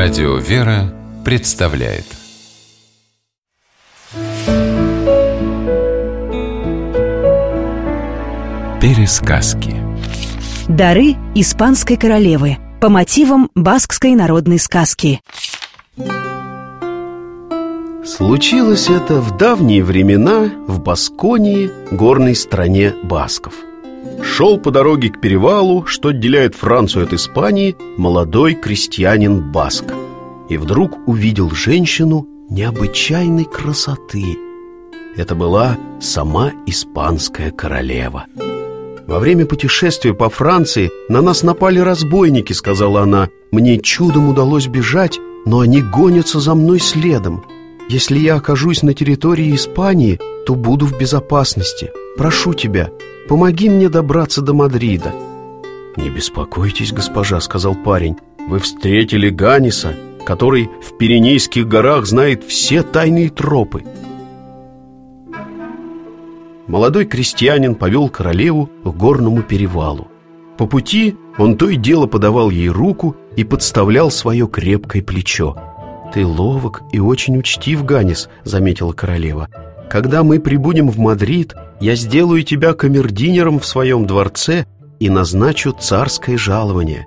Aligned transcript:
Радио 0.00 0.36
«Вера» 0.36 0.94
представляет. 1.24 2.04
Пересказки. 8.80 9.74
Дары 10.68 11.16
испанской 11.34 11.96
королевы 11.96 12.58
по 12.80 12.88
мотивам 12.88 13.50
баскской 13.56 14.14
народной 14.14 14.60
сказки. 14.60 15.20
Случилось 18.04 18.88
это 18.88 19.20
в 19.20 19.36
давние 19.36 19.82
времена 19.82 20.48
в 20.68 20.80
Басконии, 20.80 21.72
горной 21.90 22.36
стране 22.36 22.94
басков– 23.02 23.54
Шел 24.30 24.58
по 24.58 24.70
дороге 24.70 25.08
к 25.08 25.20
перевалу, 25.20 25.84
что 25.86 26.10
отделяет 26.10 26.54
Францию 26.54 27.06
от 27.06 27.12
Испании, 27.12 27.74
молодой 27.96 28.54
крестьянин 28.54 29.40
Баск. 29.50 29.84
И 30.48 30.56
вдруг 30.56 31.08
увидел 31.08 31.50
женщину 31.50 32.26
необычайной 32.48 33.46
красоты. 33.46 34.38
Это 35.16 35.34
была 35.34 35.76
сама 36.00 36.52
испанская 36.66 37.50
королева. 37.50 38.26
Во 39.08 39.18
время 39.18 39.46
путешествия 39.46 40.14
по 40.14 40.28
Франции 40.28 40.90
на 41.08 41.20
нас 41.20 41.42
напали 41.42 41.80
разбойники, 41.80 42.52
сказала 42.52 43.00
она. 43.00 43.30
Мне 43.50 43.80
чудом 43.80 44.28
удалось 44.28 44.68
бежать, 44.68 45.18
но 45.46 45.60
они 45.60 45.80
гонятся 45.80 46.38
за 46.38 46.54
мной 46.54 46.78
следом. 46.78 47.44
Если 47.88 48.18
я 48.18 48.36
окажусь 48.36 48.82
на 48.82 48.92
территории 48.94 49.54
Испании, 49.54 50.20
то 50.46 50.54
буду 50.54 50.86
в 50.86 50.96
безопасности. 50.96 51.90
Прошу 52.16 52.52
тебя, 52.52 52.90
Помоги 53.28 53.68
мне 53.68 53.88
добраться 53.88 54.40
до 54.40 54.54
Мадрида 54.54 55.12
«Не 55.96 56.10
беспокойтесь, 56.10 56.92
госпожа»,— 56.92 57.40
сказал 57.42 57.74
парень. 57.74 58.16
Вы 58.48 58.60
встретили 58.60 59.28
Ганиса, 59.30 59.94
который 60.24 60.70
в 60.80 60.96
Пиренейских 60.96 61.66
горах 61.66 62.06
знает 62.06 62.44
все 62.44 62.82
тайные 62.82 63.30
тропы 63.30 63.84
Молодой 66.68 67.04
крестьянин 67.04 67.74
повел 67.74 68.08
королеву 68.08 68.70
к 68.84 68.88
горному 68.88 69.42
перевалу. 69.42 70.08
По 70.56 70.66
пути 70.66 71.16
он 71.36 71.56
то 71.56 71.68
и 71.68 71.76
дело 71.76 72.06
подавал 72.06 72.50
ей 72.50 72.68
руку 72.68 73.16
и 73.36 73.44
подставлял 73.44 74.10
свое 74.10 74.46
крепкое 74.46 75.02
плечо. 75.02 75.56
«Ты 76.14 76.24
ловок 76.26 76.82
и 76.92 77.00
очень 77.00 77.38
учтив, 77.38 77.84
Ганис»,— 77.84 78.28
заметила 78.44 78.92
королева 78.92 79.48
когда 79.90 80.22
мы 80.22 80.40
прибудем 80.40 80.90
в 80.90 80.98
Мадрид, 80.98 81.54
я 81.80 81.94
сделаю 81.94 82.42
тебя 82.42 82.74
камердинером 82.74 83.58
в 83.58 83.66
своем 83.66 84.06
дворце 84.06 84.66
и 85.00 85.10
назначу 85.10 85.72
царское 85.72 86.36
жалование». 86.36 87.06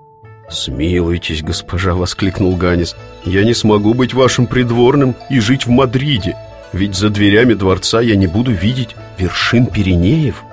«Смилуйтесь, 0.50 1.44
госпожа!»— 1.44 1.94
воскликнул 1.96 2.56
Ганис. 2.58 2.96
«Я 3.24 3.46
не 3.46 3.54
смогу 3.54 3.94
быть 3.94 4.14
вашим 4.14 4.48
придворным 4.48 5.16
и 5.30 5.40
жить 5.40 5.66
в 5.66 5.70
Мадриде, 5.70 6.36
ведь 6.74 6.96
за 6.96 7.10
дверями 7.10 7.54
дворца 7.54 8.02
я 8.02 8.18
не 8.18 8.28
буду 8.28 8.52
видеть 8.52 8.96
вершин 9.18 9.68
Пиренеев». 9.68 10.44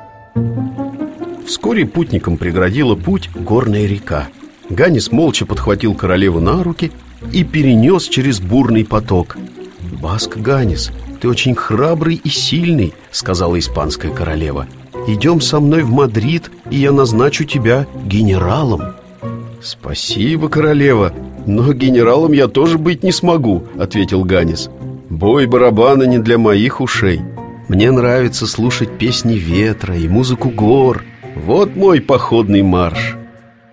Вскоре 1.47 1.87
путникам 1.87 2.37
преградила 2.37 2.95
путь 2.95 3.31
горная 3.35 3.87
река. 3.87 4.29
Ганис 4.71 5.11
молча 5.11 5.47
подхватил 5.47 5.95
королеву 5.95 6.41
на 6.41 6.63
руки 6.63 6.93
и 7.33 7.43
перенес 7.43 8.05
через 8.05 8.39
бурный 8.39 8.85
поток. 8.85 9.37
«Баск 10.01 10.37
Ганис, 10.37 10.93
ты 11.21 11.29
очень 11.29 11.55
храбрый 11.55 12.21
и 12.23 12.29
сильный»,— 12.29 12.95
сказала 13.11 13.59
испанская 13.59 14.13
королева. 14.13 14.67
«Идем 15.07 15.41
со 15.41 15.61
мной 15.61 15.83
в 15.83 15.91
Мадрид, 15.91 16.51
и 16.71 16.77
я 16.77 16.93
назначу 16.93 17.45
тебя 17.45 17.87
генералом». 18.05 18.95
«Спасибо, 19.61 20.49
королева, 20.49 21.13
но 21.47 21.73
генералом 21.73 22.33
я 22.33 22.47
тоже 22.47 22.79
быть 22.79 23.03
не 23.03 23.13
смогу»,— 23.13 23.65
ответил 23.79 24.25
Ганис. 24.25 24.71
«Бой 25.09 25.47
барабана 25.47 26.05
не 26.05 26.19
для 26.19 26.39
моих 26.39 26.81
ушей. 26.81 27.21
Мне 27.69 27.91
нравится 27.91 28.47
слушать 28.47 28.99
песни 28.99 29.35
ветра 29.35 29.97
и 29.97 30.09
музыку 30.09 30.51
гор. 30.51 31.05
Вот 31.35 31.75
мой 31.75 32.01
походный 32.01 32.63
марш». 32.63 33.17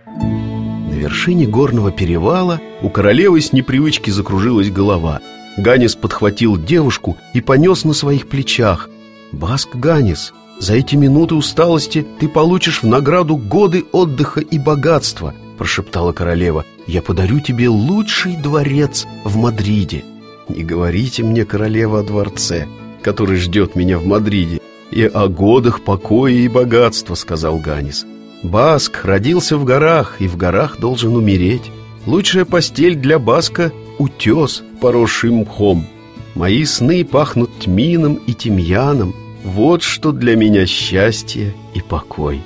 На 0.07 0.93
вершине 0.93 1.45
горного 1.45 1.91
перевала 1.91 2.59
у 2.81 2.89
королевы 2.89 3.41
с 3.41 3.53
непривычки 3.53 4.09
закружилась 4.09 4.71
голова— 4.71 5.19
Ганис 5.57 5.95
подхватил 5.95 6.57
девушку 6.57 7.17
и 7.33 7.41
понес 7.41 7.85
на 7.85 7.93
своих 7.93 8.27
плечах. 8.27 8.89
«Баск 9.31 9.75
Ганис, 9.75 10.33
за 10.59 10.75
эти 10.75 10.95
минуты 10.95 11.35
усталости 11.35 12.05
ты 12.19 12.27
получишь 12.27 12.83
в 12.83 12.87
награду 12.87 13.37
годы 13.37 13.85
отдыха 13.91 14.41
и 14.41 14.59
богатства», 14.59 15.33
прошептала 15.57 16.11
королева. 16.11 16.65
«Я 16.87 17.01
подарю 17.01 17.39
тебе 17.39 17.69
лучший 17.69 18.35
дворец 18.35 19.05
в 19.23 19.37
Мадриде». 19.37 20.03
«Не 20.49 20.63
говорите 20.63 21.23
мне, 21.23 21.45
королева, 21.45 21.99
о 21.99 22.03
дворце, 22.03 22.67
который 23.01 23.37
ждет 23.37 23.75
меня 23.75 23.97
в 23.97 24.05
Мадриде, 24.05 24.59
и 24.91 25.03
о 25.03 25.27
годах 25.27 25.81
покоя 25.81 26.33
и 26.33 26.47
богатства», 26.47 27.15
сказал 27.15 27.57
Ганис. 27.57 28.05
«Баск 28.43 29.05
родился 29.05 29.57
в 29.57 29.63
горах 29.63 30.17
и 30.19 30.27
в 30.27 30.37
горах 30.37 30.79
должен 30.79 31.15
умереть. 31.15 31.71
Лучшая 32.05 32.45
постель 32.45 32.95
для 32.95 33.17
Баска— 33.17 33.71
утес, 33.99 34.63
поросший 34.81 35.31
мхом. 35.31 35.85
Мои 36.35 36.65
сны 36.65 37.05
пахнут 37.05 37.59
тмином 37.59 38.15
и 38.15 38.33
тимьяном. 38.33 39.13
Вот 39.43 39.83
что 39.83 40.11
для 40.11 40.35
меня 40.35 40.65
счастье 40.65 41.53
и 41.73 41.81
покой. 41.81 42.41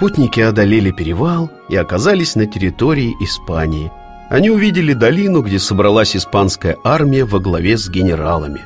Путники 0.00 0.40
одолели 0.40 0.90
перевал 0.90 1.50
и 1.68 1.76
оказались 1.76 2.36
на 2.36 2.46
территории 2.46 3.16
Испании. 3.20 3.90
Они 4.30 4.50
увидели 4.50 4.92
долину, 4.92 5.42
где 5.42 5.58
собралась 5.58 6.14
испанская 6.14 6.76
армия 6.84 7.24
во 7.24 7.40
главе 7.40 7.78
с 7.78 7.88
генералами. 7.88 8.60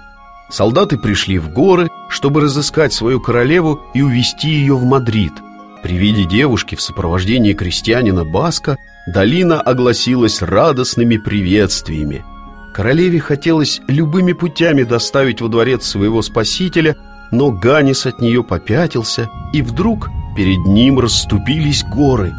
Солдаты 0.51 0.99
пришли 0.99 1.39
в 1.39 1.51
горы, 1.51 1.89
чтобы 2.09 2.43
разыскать 2.43 2.93
свою 2.93 3.21
королеву 3.21 3.81
и 3.95 4.03
увезти 4.03 4.51
ее 4.51 4.77
в 4.77 4.85
Мадрид– 4.85 5.33
при 5.83 5.97
виде 5.99 6.25
девушки 6.25 6.77
в 6.77 6.81
сопровождении 6.81 7.55
крестьянина 7.55 8.25
Баска 8.25 8.79
долина 9.07 9.61
огласилась 9.61 10.43
радостными 10.43 11.17
приветствиями. 11.17 12.25
Королеве 12.73 13.21
хотелось 13.21 13.81
любыми 13.89 14.33
путями 14.33 14.83
доставить 14.83 15.41
во 15.41 15.49
дворец 15.49 15.85
своего 15.85 16.23
спасителя, 16.23 16.97
но 17.31 17.51
Ганис 17.51 18.07
от 18.07 18.21
нее 18.21 18.43
попятился, 18.43 19.29
и 19.53 19.63
вдруг 19.63 20.09
перед 20.37 20.65
ним 20.67 20.99
расступились 20.99 21.85
горы. 21.85 22.33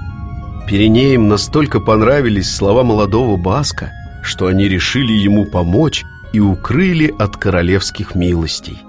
Пиренеям 0.68 1.28
настолько 1.28 1.80
понравились 1.80 2.54
слова 2.54 2.84
молодого 2.84 3.38
Баска, 3.38 3.92
что 4.24 4.48
они 4.48 4.68
решили 4.68 5.12
ему 5.14 5.46
помочь 5.46 6.04
и 6.32 6.40
укрыли 6.40 7.14
от 7.20 7.38
королевских 7.38 8.16
милостей. 8.16 8.80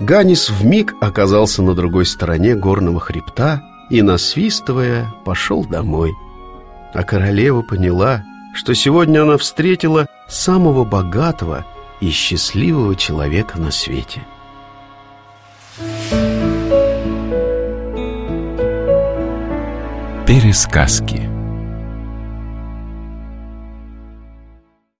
Ганис 0.00 0.50
вмиг 0.50 0.94
оказался 1.00 1.62
на 1.62 1.74
другой 1.74 2.06
стороне 2.06 2.56
горного 2.56 2.98
хребта 2.98 3.62
и, 3.88 4.02
насвистывая, 4.02 5.14
пошел 5.24 5.64
домой. 5.64 6.12
А 6.94 7.04
королева 7.04 7.62
поняла, 7.62 8.22
что 8.54 8.74
сегодня 8.74 9.22
она 9.22 9.38
встретила 9.38 10.06
самого 10.28 10.84
богатого 10.84 11.64
и 12.00 12.10
счастливого 12.10 12.96
человека 12.96 13.58
на 13.58 13.70
свете. 13.70 14.22
Пересказки 20.26 21.31